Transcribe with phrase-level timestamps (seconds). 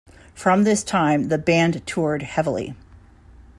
[0.33, 2.73] From this time the band toured heavily.